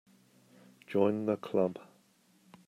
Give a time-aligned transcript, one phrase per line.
[0.87, 1.77] Join the Club.